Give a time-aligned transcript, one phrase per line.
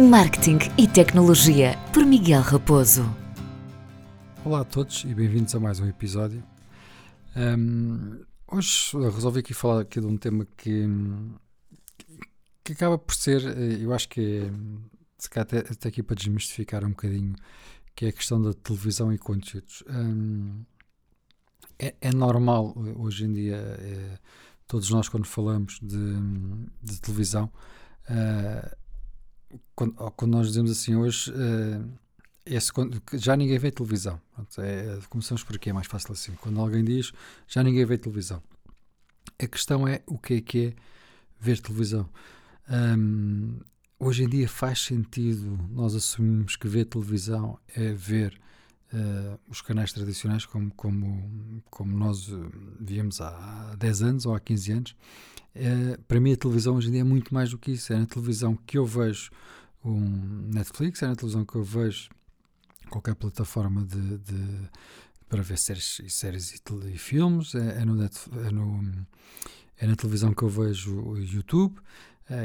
[0.00, 3.04] Marketing e Tecnologia, por Miguel Raposo.
[4.44, 6.42] Olá a todos e bem-vindos a mais um episódio.
[7.36, 10.84] Um, hoje resolvi aqui falar aqui de um tema que,
[12.64, 14.50] que acaba por ser, eh, eu acho que é,
[15.16, 17.36] se até, até aqui para desmistificar um bocadinho,
[17.94, 19.84] que é a questão da televisão e conteúdos.
[19.88, 20.64] Um,
[21.78, 24.18] é, é, normal hoje em dia, é,
[24.66, 26.16] todos nós quando falamos de,
[26.82, 27.48] de televisão,
[28.10, 28.83] uh,
[29.74, 31.88] quando, quando, nós dizemos assim hoje, uh,
[32.46, 32.70] esse,
[33.14, 34.20] já ninguém vê televisão.
[34.34, 36.32] Pronto, é, começamos por aqui, é mais fácil assim.
[36.40, 37.12] Quando alguém diz
[37.48, 38.42] já ninguém vê televisão.
[39.38, 40.74] A questão é o que é que é
[41.40, 42.08] ver televisão.
[42.68, 43.58] Um,
[43.98, 48.38] hoje em dia faz sentido nós assumimos que ver televisão é ver
[48.94, 52.30] uh, os canais tradicionais como, como, como nós
[52.80, 54.96] víamos há 10 anos ou há 15 anos.
[55.54, 57.92] Uh, para mim, a televisão hoje em dia é muito mais do que isso.
[57.92, 59.30] É na televisão que eu vejo
[59.84, 62.10] um Netflix, é na televisão que eu vejo
[62.88, 64.68] qualquer plataforma de, de
[65.28, 66.60] para ver séries, séries e,
[66.92, 69.06] e filmes, é, é, no é, no,
[69.78, 71.76] é na televisão que eu vejo o YouTube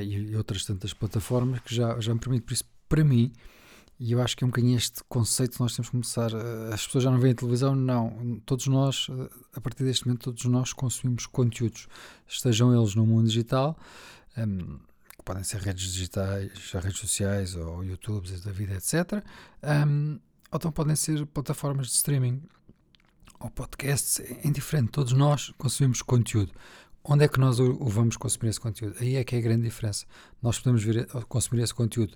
[0.02, 2.45] e, e, outras tantas plataformas que já, já me permitem.
[2.45, 3.32] Por isso, para mim,
[4.00, 6.31] e eu acho que é um bocadinho este conceito que nós temos que começar.
[6.73, 8.42] As pessoas já não veem televisão, não.
[8.45, 11.88] Todos nós, uh, a partir deste momento, todos nós consumimos conteúdos,
[12.25, 13.77] estejam eles no mundo digital.
[14.38, 14.80] Um, ehm,
[15.17, 19.22] que podem ser redes digitais, redes sociais ou YouTube da vida, etc.
[19.61, 22.42] Um, ehm, ou então podem ser plataformas de streaming
[23.38, 24.92] ou podcasts, é indiferente.
[24.92, 26.53] Todos nós consumimos conteúdo.
[27.03, 28.95] Onde é que nós o, vamos consumir esse conteúdo?
[29.00, 30.05] Aí é que é a grande diferença.
[30.42, 32.16] Nós podemos ver, consumir esse conteúdo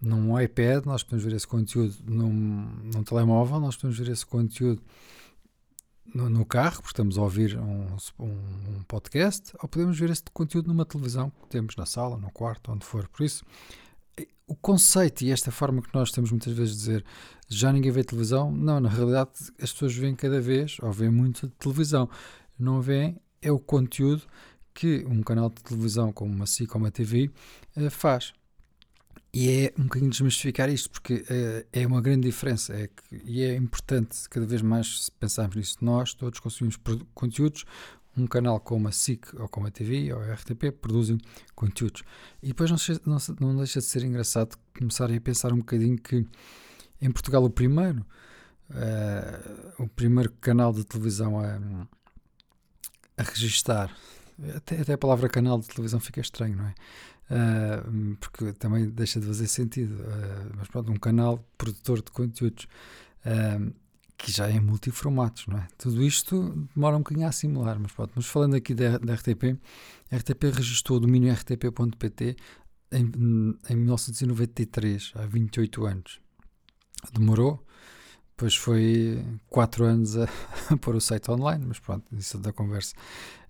[0.00, 2.30] num iPad, nós podemos ver esse conteúdo num,
[2.94, 4.82] num telemóvel, nós podemos ver esse conteúdo
[6.14, 10.22] no, no carro, porque estamos a ouvir um, um, um, podcast, ou podemos ver esse
[10.32, 13.08] conteúdo numa televisão que temos na sala, no quarto, onde for.
[13.08, 13.44] Por isso,
[14.46, 17.04] o conceito e esta forma que nós temos muitas vezes de dizer
[17.48, 21.48] já ninguém vê televisão, não, na realidade as pessoas veem cada vez, ou veem muito
[21.50, 22.08] televisão.
[22.58, 24.22] Não veem é o conteúdo
[24.74, 27.30] que um canal de televisão como uma SIC ou uma TV
[27.76, 28.32] eh, faz.
[29.38, 32.72] E é um bocadinho desmistificar isto, porque uh, é uma grande diferença.
[32.72, 35.76] É que, e é importante cada vez mais pensarmos nisso.
[35.82, 36.78] Nós todos consumimos
[37.14, 37.66] conteúdos.
[38.16, 41.18] Um canal como a SIC ou como a TV ou a RTP produzem
[41.54, 42.02] conteúdos.
[42.42, 46.26] E depois não, não, não deixa de ser engraçado começarem a pensar um bocadinho que
[46.98, 48.06] em Portugal o primeiro,
[48.70, 51.58] uh, o primeiro canal de televisão a,
[53.18, 53.94] a registar,
[54.54, 56.74] até, até a palavra canal de televisão fica estranho, não é?
[57.30, 59.94] Uh, porque também deixa de fazer sentido.
[59.94, 62.68] Uh, mas pronto, um canal produtor de conteúdos
[63.24, 63.74] uh,
[64.16, 65.68] que já é multiformatos, não é?
[65.76, 68.12] Tudo isto demora um bocadinho a assimilar, mas pronto.
[68.14, 69.58] Mas falando aqui da, RTP,
[70.10, 72.36] a RTP registrou o domínio rtp.pt
[72.92, 73.10] em,
[73.68, 76.20] em 1993, há 28 anos.
[77.12, 77.64] Demorou,
[78.30, 80.28] depois foi 4 anos a,
[80.70, 82.94] a pôr o site online, mas pronto, isso é da conversa.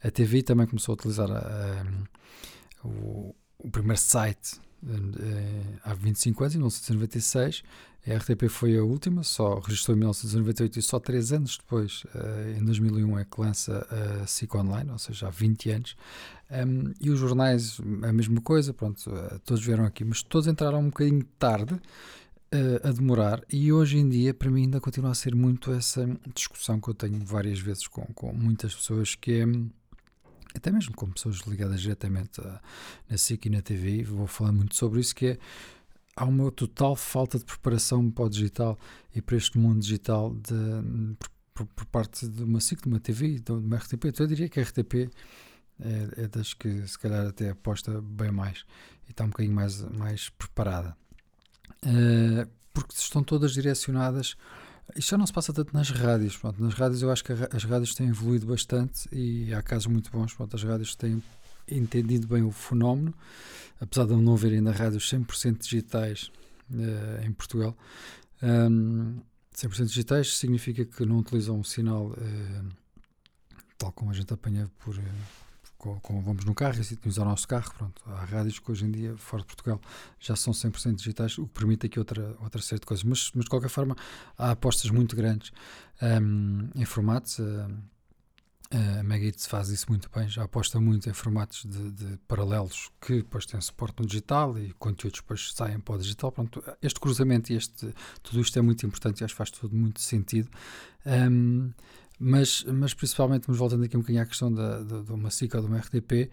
[0.03, 3.35] A TV também começou a utilizar a, a, o
[3.67, 7.63] o primeiro site uh, há 25 anos, em 1996.
[8.07, 12.57] A RTP foi a última, só registrou em 1998 e só 3 anos depois, uh,
[12.57, 13.85] em 2001, é que lança
[14.23, 15.97] a SIC Online, ou seja, há 20 anos.
[17.01, 20.87] E os jornais, a mesma coisa, pronto, uh, todos vieram aqui, mas todos entraram um
[20.87, 21.81] bocadinho tarde.
[22.85, 26.81] a demorar, e hoje em dia, para mim, ainda continua a ser muito essa discussão
[26.81, 29.47] que eu tenho várias vezes com, com muitas pessoas, que é
[30.57, 32.61] até mesmo com pessoas ligadas diretamente a,
[33.09, 35.39] na SIC e na TV, vou falar muito sobre isso, que é
[36.17, 38.79] há uma total falta de preparação para o digital
[39.15, 41.17] e para este mundo digital de,
[41.55, 44.07] por, por, parte de uma SIC, de uma TV, de uma RTP.
[44.07, 45.11] Então eu diria que a RTP
[45.79, 48.65] é, é, das que se calhar até aposta bem mais
[49.07, 50.97] e está um bocadinho mais, mais preparada.
[51.85, 54.37] Uh, porque estão todas direcionadas
[54.95, 56.37] isto já não se passa tanto nas rádios.
[56.37, 60.11] Pronto, nas rádios eu acho que as rádios têm evoluído bastante e há casos muito
[60.11, 60.33] bons.
[60.35, 61.23] Pronto, as rádios têm
[61.69, 63.13] entendido bem o fenómeno,
[63.81, 66.31] apesar de não haver ainda rádios 100% digitais
[66.71, 67.77] uh, em Portugal.
[68.43, 69.21] Um,
[69.55, 72.69] 100% digitais significa que não utilizam um sinal uh,
[73.79, 75.03] tal como a gente apanha por, uh,
[75.77, 78.91] como vamos no carro e sintonizar o nosso carro, pronto, há rádios que hoje em
[78.91, 79.81] dia, fora de Portugal,
[80.19, 83.05] já são 100% digitais, o que permite aqui outra, outra série de coisas.
[83.05, 83.97] Mas, mas de qualquer forma,
[84.37, 85.53] há apostas muito grandes
[86.03, 87.39] um, em formatos.
[87.39, 87.79] Um,
[88.71, 93.19] a Megahits faz isso muito bem, já aposta muito em formatos de, de, paralelos que
[93.19, 96.33] depois têm suporte no digital e conteúdos depois saem para o digital.
[96.33, 97.95] Pronto, este cruzamento e este,
[98.25, 100.51] tudo isto é muito importante e acho que faz tudo muito sentido.
[101.07, 101.71] Um,
[102.19, 105.55] mas, mas principalmente, mas voltando aqui um bocadinho à questão da, da, de uma SIC
[105.55, 106.31] ou de uma RTP,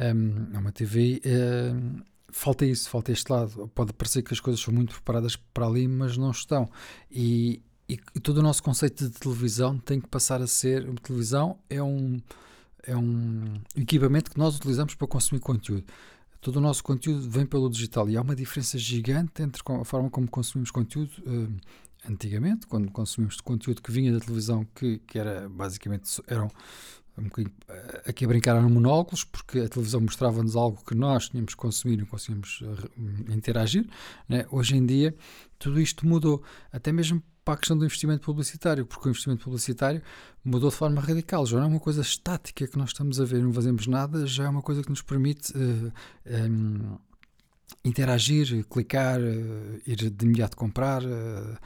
[0.00, 3.68] um, uma TV, um, falta isso, falta este lado.
[3.74, 6.68] Pode parecer que as coisas são muito preparadas para ali, mas não estão.
[7.10, 10.88] E, e, e todo o nosso conceito de televisão tem que passar a ser.
[11.00, 12.20] Televisão é um,
[12.82, 15.84] é um equipamento que nós utilizamos para consumir conteúdo.
[16.40, 20.10] Todo o nosso conteúdo vem pelo digital e há uma diferença gigante entre a forma
[20.10, 21.50] como consumimos conteúdo uh,
[22.08, 26.50] antigamente, quando consumimos conteúdo que vinha da televisão, que, que era basicamente eram
[27.16, 27.28] um
[27.68, 31.60] eh, aqui a brincar eram monólogos, porque a televisão mostrava-nos algo que nós tínhamos que
[31.60, 33.88] consumir e conseguimos uh, interagir.
[34.28, 34.44] Né?
[34.50, 35.14] Hoje em dia,
[35.58, 36.42] tudo isto mudou,
[36.72, 40.02] até mesmo para a questão do investimento publicitário, porque o investimento publicitário
[40.44, 41.46] mudou de forma radical.
[41.46, 44.44] Já não é uma coisa estática que nós estamos a ver, não fazemos nada, já
[44.44, 45.92] é uma coisa que nos permite uh,
[46.26, 46.98] um,
[47.84, 51.58] interagir, clicar, uh, ir de imediato comprar, uh,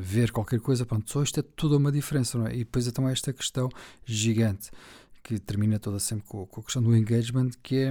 [0.00, 0.84] ver qualquer coisa.
[0.84, 2.54] Pronto, só isto é tudo uma diferença, não é?
[2.54, 3.68] E depois então é esta questão
[4.04, 4.70] gigante
[5.22, 7.90] que termina toda sempre com, com a questão do engagement, que é,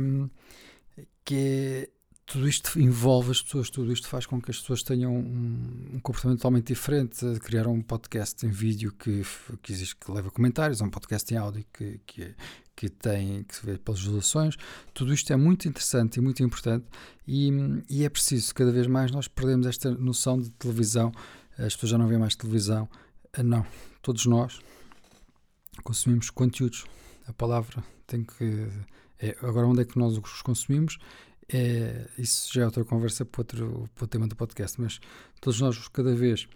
[1.25, 1.89] que é
[2.25, 5.99] tudo isto envolve as pessoas, tudo isto faz com que as pessoas tenham um, um
[5.99, 7.25] comportamento totalmente diferente.
[7.41, 9.23] Criar um podcast em vídeo que,
[9.61, 12.35] que existe, que leva comentários, um podcast em áudio que, que,
[12.75, 14.55] que tem que se vê pelas visualizações.
[14.93, 16.85] Tudo isto é muito interessante e muito importante,
[17.27, 17.51] e,
[17.89, 21.11] e é preciso, cada vez mais nós perdemos esta noção de televisão.
[21.57, 22.89] As pessoas já não veem mais televisão.
[23.43, 23.65] Não,
[24.01, 24.59] todos nós
[25.83, 26.85] consumimos conteúdos.
[27.27, 28.67] A palavra tem que.
[29.19, 30.97] É, agora, onde é que nós os consumimos?
[31.51, 34.99] É, isso já é outra conversa para outro, para o tema do podcast, mas
[35.41, 36.47] todos nós, cada vez,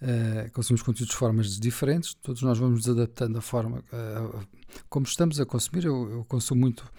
[0.00, 3.84] uh, consumimos conteúdos de formas diferentes, todos nós vamos nos adaptando à forma
[4.88, 5.84] como estamos a consumir.
[5.84, 6.90] Eu, eu, consumo muito,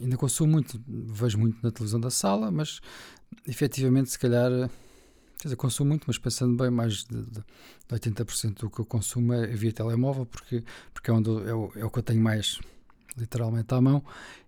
[0.00, 2.80] ainda consumo muito, vejo muito na televisão da sala, mas
[3.46, 4.50] efetivamente, se calhar.
[5.38, 7.42] Quer dizer, consumo muito, mas pensando bem, mais de, de
[7.88, 10.62] 80% do que eu consumo é via telemóvel, porque,
[10.92, 12.60] porque é, onde eu, é, o, é o que eu tenho mais
[13.20, 14.02] literalmente à mão,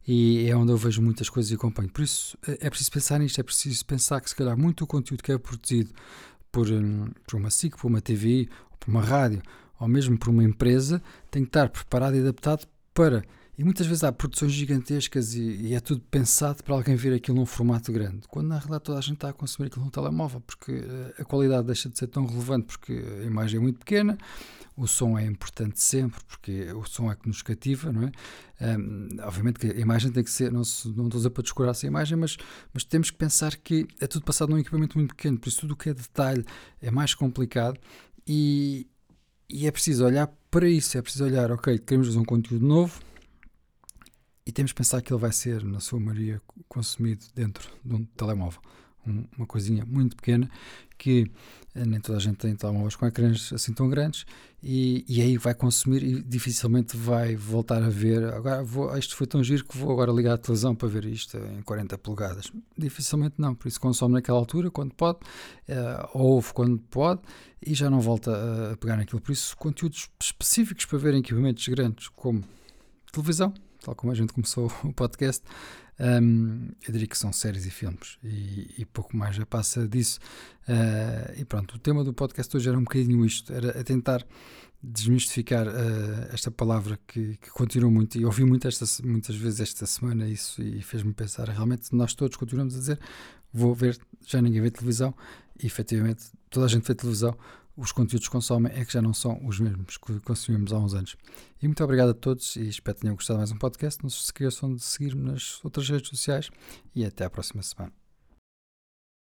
[0.06, 1.90] e é onde eu vejo muitas coisas e acompanho.
[1.90, 5.22] Por isso é preciso pensar nisto, é preciso pensar que se calhar muito o conteúdo
[5.22, 5.90] que é produzido
[6.50, 8.48] por, hum, por uma SIC, por uma TV,
[8.78, 9.42] por uma rádio,
[9.78, 13.24] ou mesmo por uma empresa, tem que estar preparado e adaptado para.
[13.56, 17.36] E muitas vezes há produções gigantescas e, e, é tudo pensado para alguém ver aquilo
[17.36, 20.40] num formato grande, quando na realidade toda a gente está a consumir aquilo no telemóvel,
[20.40, 24.16] porque eh, a qualidade deixa de ser tão relevante porque a imagem é muito pequena,
[24.74, 28.12] o som é importante sempre, porque o som é que nos cativa, não é?
[28.78, 31.42] Um, obviamente que a imagem tem que ser, não, se, não estou a dizer para
[31.42, 32.38] descurar essa imagem, mas,
[32.72, 35.74] mas temos que pensar que é tudo passado num equipamento muito pequeno, por isso tudo
[35.74, 36.42] o que é detalhe
[36.80, 37.78] é mais complicado
[38.26, 38.86] e,
[39.46, 43.11] e é preciso olhar para isso, é preciso olhar, ok, queremos fazer um conteúdo novo
[44.52, 46.38] e temos que pensar que ele vai ser, na sua maioria,
[46.68, 48.60] consumido dentro de um telemóvel.
[49.34, 50.48] Uma coisinha muito pequena
[50.98, 51.28] que
[51.74, 54.26] eh, nem toda a gente tem telemóveis com ecrãs assim tão grandes
[54.62, 58.22] e, e aí vai consumir e dificilmente vai voltar a ver.
[58.34, 61.38] Agora vou, isto foi tão giro que vou agora ligar a televisão para ver isto
[61.38, 62.52] em 40 polegadas.
[62.76, 65.18] Dificilmente não, por isso consome naquela altura quando pode,
[65.70, 67.22] uh, ouve quando pode
[67.66, 71.66] e já não volta a pegar naquilo, por isso conteúdos específicos para ver em equipamentos
[71.68, 72.44] grandes como
[73.10, 75.42] televisão tal como a gente começou o podcast,
[76.00, 80.18] um, eu diria que são séries e filmes e, e pouco mais já passa disso.
[80.68, 84.26] Uh, e pronto, o tema do podcast hoje era um bocadinho isto: era a tentar
[84.82, 88.18] desmistificar uh, esta palavra que, que, continua muito.
[88.18, 92.36] E ouvi muito esta, muitas vezes esta semana isso e fez-me pensar: realmente, nós todos
[92.36, 92.98] continuamos a dizer,
[93.52, 95.14] vou ver, já ninguém vê televisão,
[95.62, 97.36] e efetivamente toda a gente vê televisão
[97.76, 100.94] os conteúdos que consomem é que já não são os mesmos que consumimos há uns
[100.94, 101.16] anos.
[101.60, 104.02] E muito obrigado a todos e espero que tenham gostado mais um podcast.
[104.02, 106.50] Não se esqueçam de seguir-me nas outras redes sociais
[106.94, 108.01] e até à próxima semana.